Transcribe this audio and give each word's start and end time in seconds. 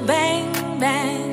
bang 0.00 0.52
bang. 0.80 1.27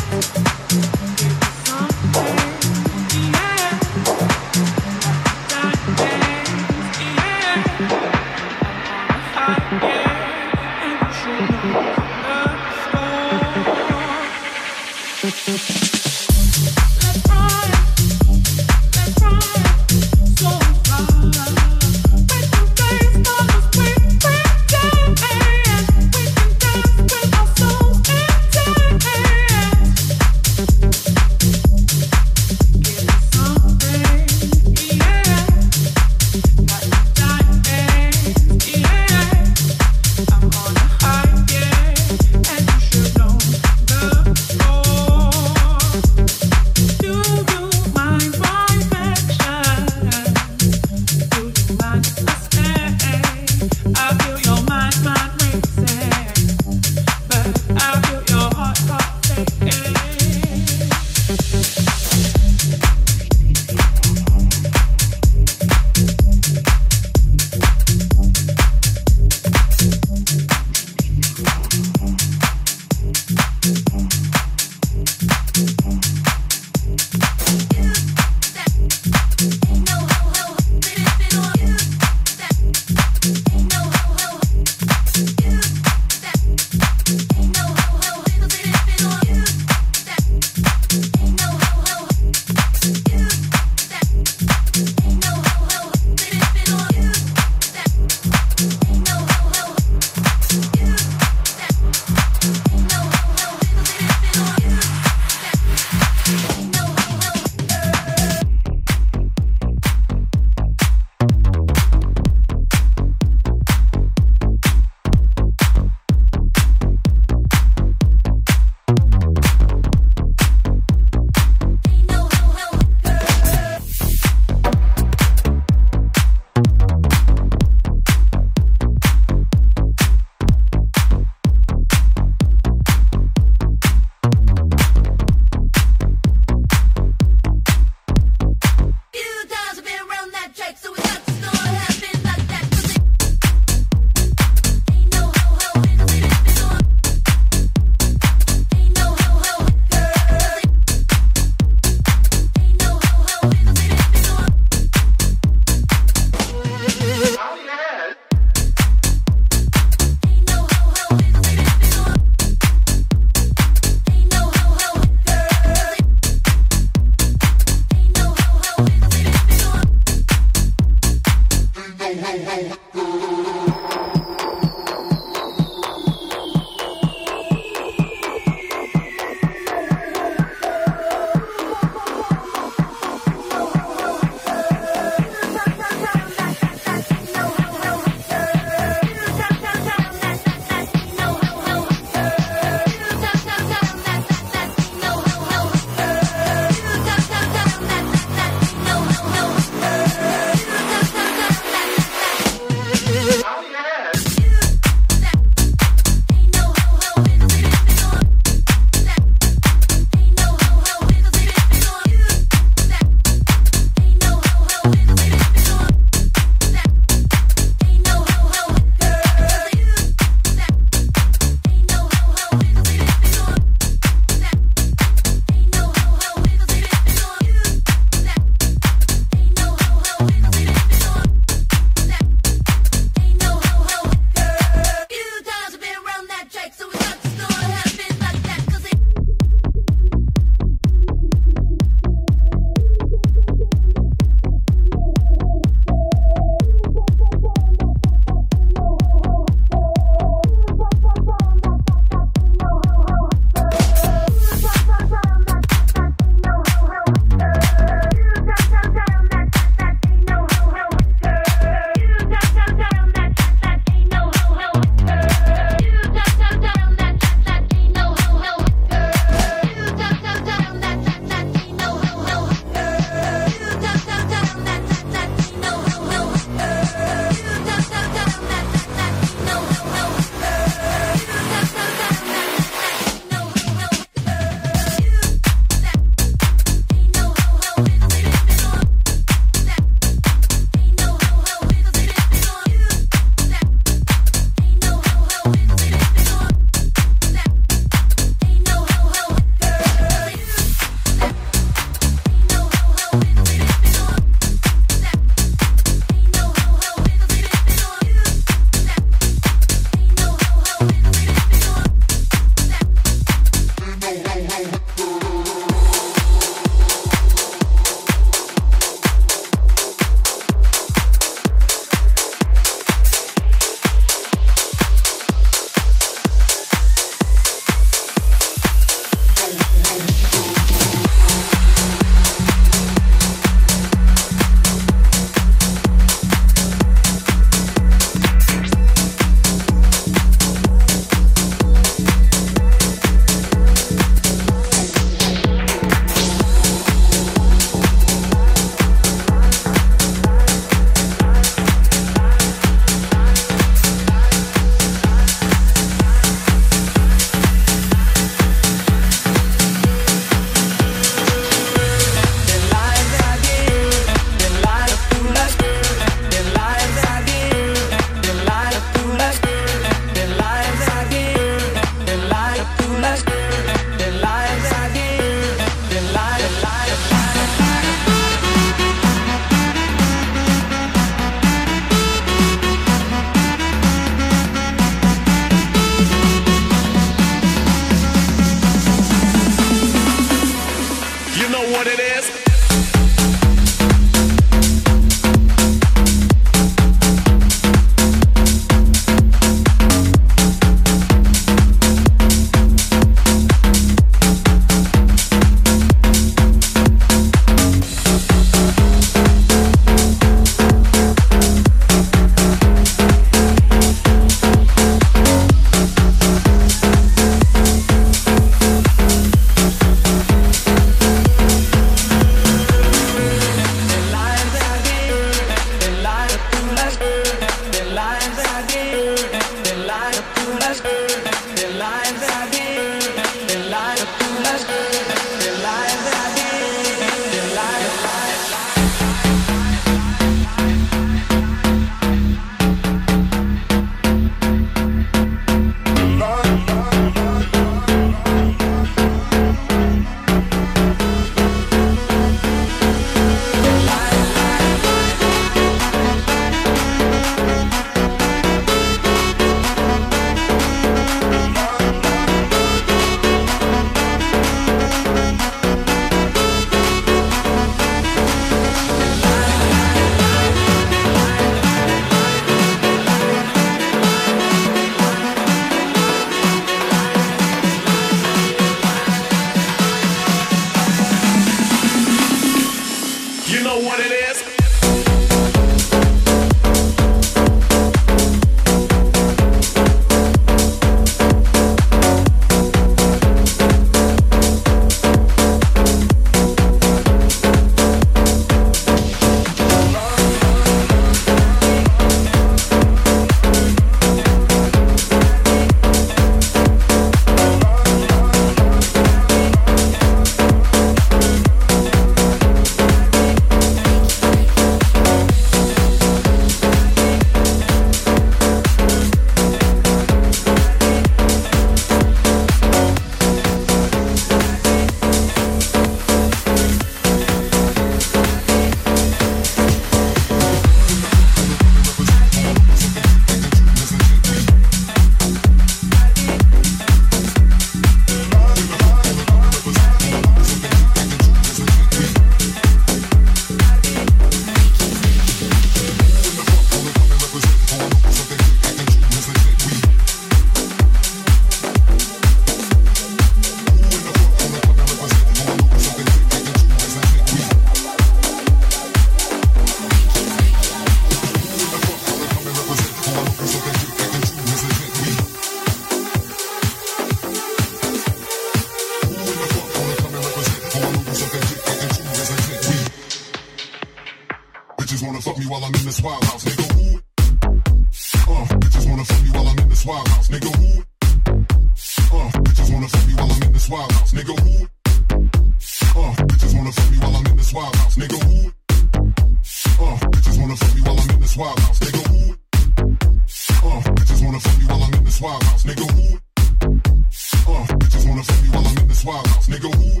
wanna 598.22 598.32
fuck 598.32 598.42
me 598.42 598.50
while 598.50 598.66
I'm 598.66 598.78
in 598.78 598.88
this 598.88 599.04
wild 599.04 599.26
house, 599.26 599.48
nigga. 599.48 599.74
Who? 599.74 600.00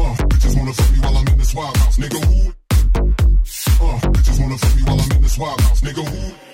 Uh, 0.00 0.14
bitches 0.28 0.56
wanna 0.56 0.72
fuck 0.72 0.92
me 0.92 0.98
while 1.00 1.16
I'm 1.16 1.26
in 1.28 1.38
this 1.38 1.54
wild 1.54 1.76
house, 1.76 1.98
nigga. 1.98 2.24
Who? 2.24 2.50
Uh, 3.80 3.98
bitches 4.12 4.40
wanna 4.40 4.58
fuck 4.58 4.76
me 4.76 4.82
while 4.82 5.00
I'm 5.00 5.12
in 5.12 5.22
this 5.22 5.38
wild 5.38 5.60
house, 5.60 5.80
nigga. 5.80 6.08
Who? 6.08 6.47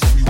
Cause 0.00 0.14
we 0.14 0.27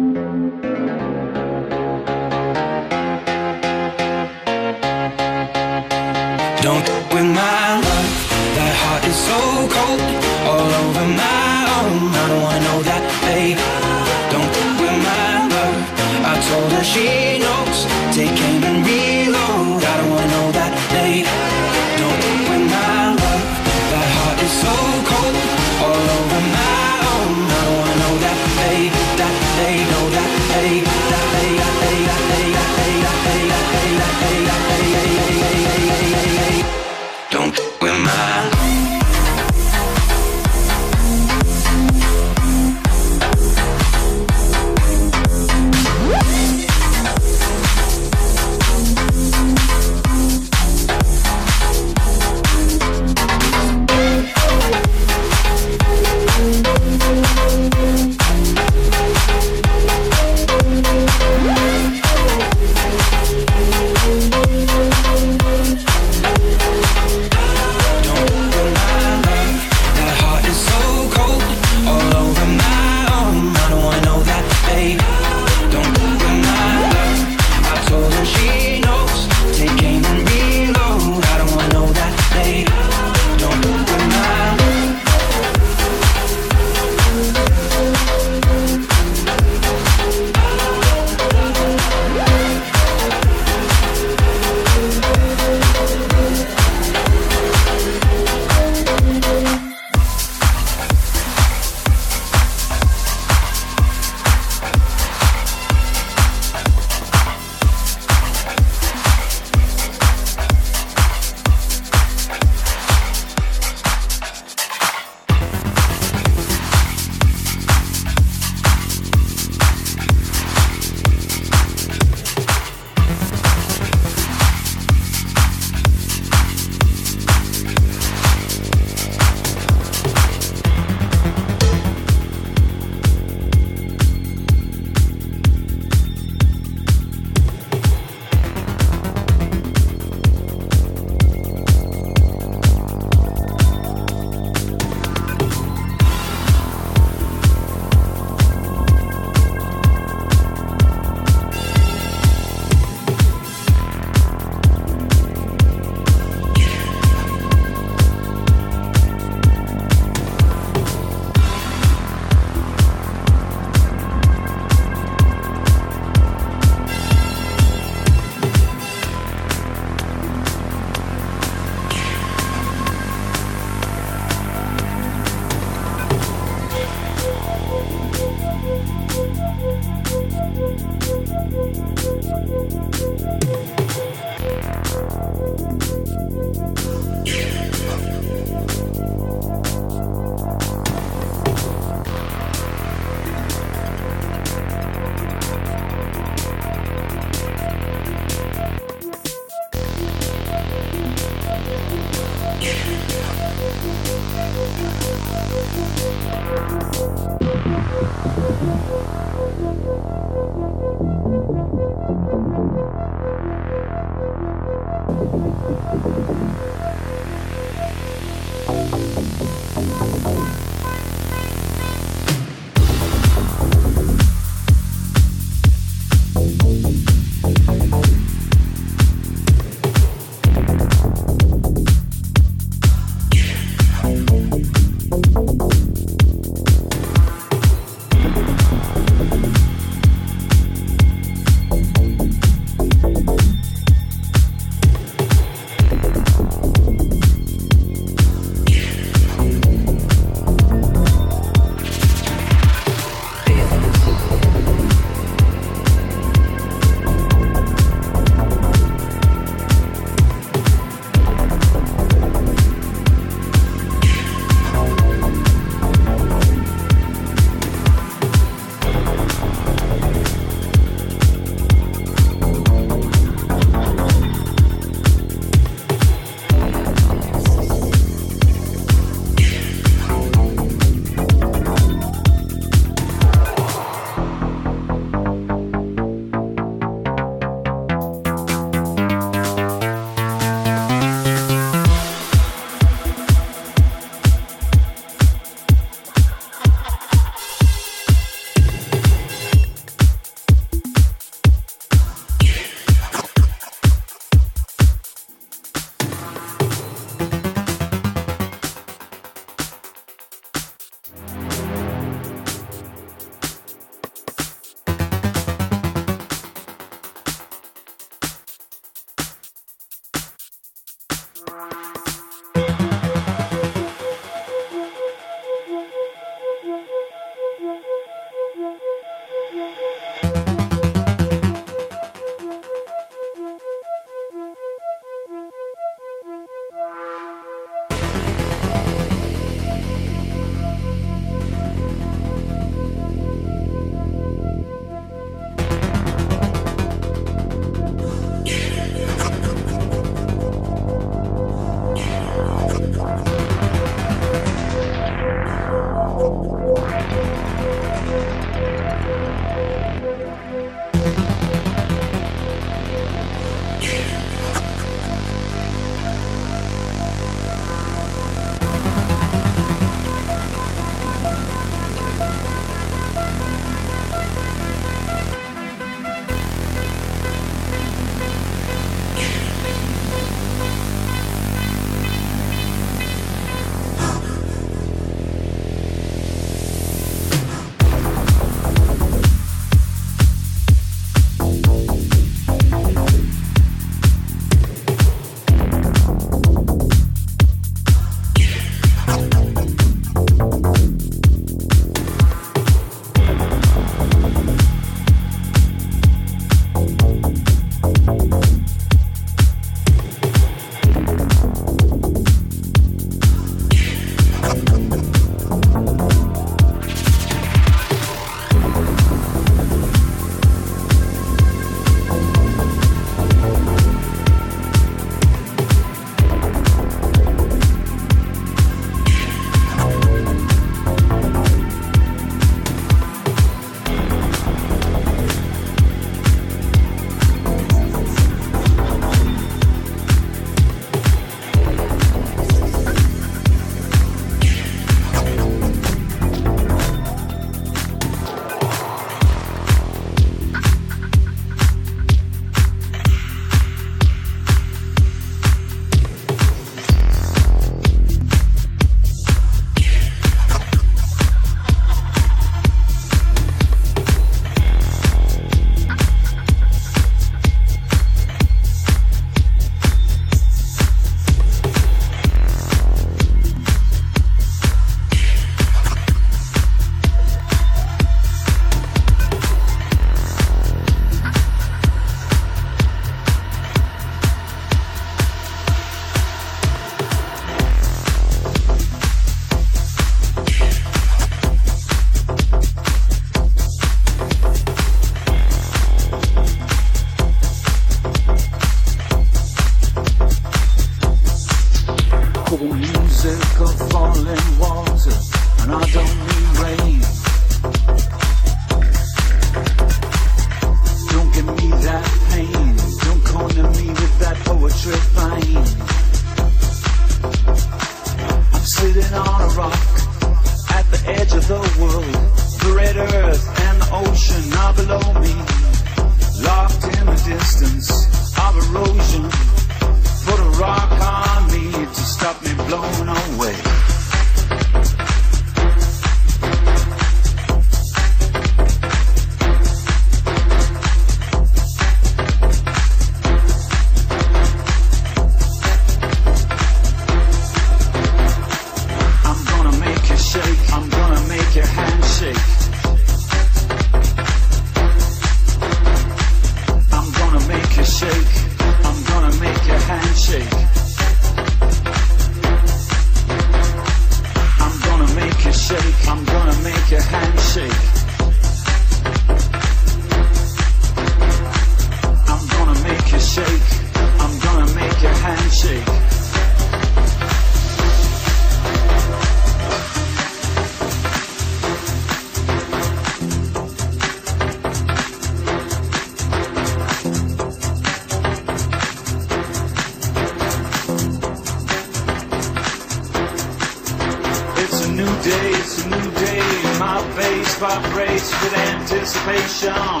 anticipation. 599.20 600.00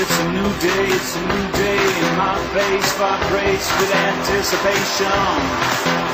It's 0.00 0.18
a 0.18 0.32
new 0.32 0.50
day, 0.60 0.86
it's 0.88 1.16
a 1.16 1.20
new 1.20 1.52
day, 1.52 1.78
and 1.78 2.18
my 2.18 2.36
face 2.54 2.92
vibrates 2.94 3.70
with 3.80 3.94
anticipation. 3.94 6.09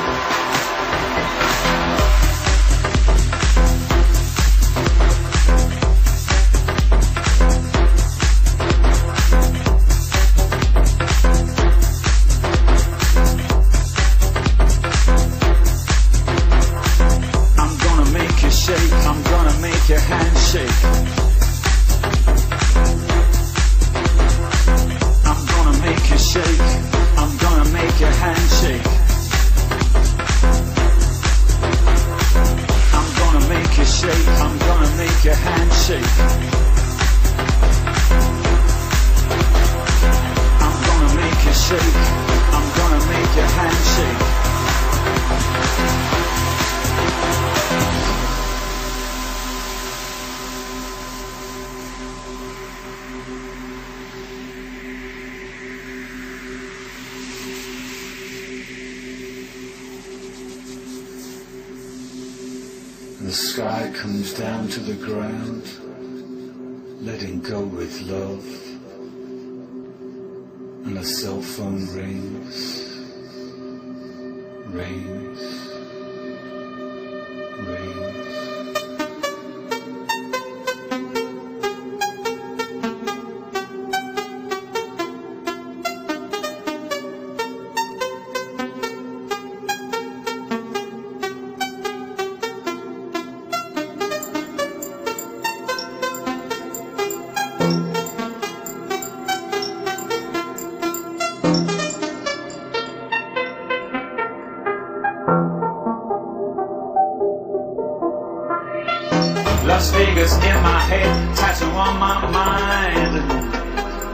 my 111.99 112.21
mind. 112.29 113.13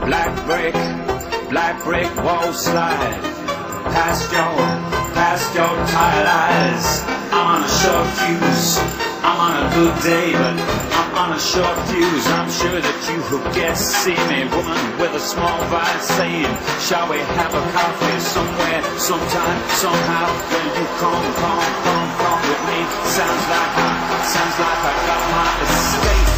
Black 0.06 0.32
brick, 0.46 0.74
black 1.50 1.82
brick 1.84 2.08
wall 2.24 2.52
slide. 2.52 3.20
Past 3.92 4.32
your, 4.32 4.56
past 5.12 5.54
your 5.54 5.74
tired 5.92 6.26
eyes. 6.26 7.04
I'm 7.32 7.46
on 7.46 7.62
a 7.64 7.68
short 7.68 8.06
fuse. 8.18 8.78
I'm 9.24 9.38
on 9.40 9.54
a 9.60 9.66
good 9.76 9.96
day, 10.02 10.32
but 10.32 10.56
I'm 10.96 11.10
on 11.16 11.30
a 11.36 11.40
short 11.40 11.76
fuse. 11.88 12.26
I'm 12.36 12.50
sure 12.50 12.80
that 12.80 12.98
you 13.08 13.20
have 13.20 13.54
guessed. 13.54 14.04
See 14.04 14.16
me, 14.28 14.48
woman 14.48 14.80
with 14.98 15.12
a 15.14 15.20
small 15.20 15.60
vice, 15.68 16.08
saying, 16.16 16.52
Shall 16.80 17.08
we 17.08 17.18
have 17.36 17.52
a 17.52 17.64
coffee 17.72 18.18
somewhere, 18.20 18.82
sometime, 18.96 19.58
somehow? 19.76 20.26
Will 20.52 20.70
you 20.72 20.86
come, 21.00 21.24
come, 21.40 21.68
come, 21.84 22.08
come 22.20 22.40
with 22.48 22.62
me? 22.68 22.80
Sounds 23.12 23.44
like 23.52 23.74
I, 23.76 23.92
sounds 24.24 24.56
like 24.56 24.80
I 24.88 24.94
got 25.08 25.22
my 25.36 25.48
escape. 25.68 26.33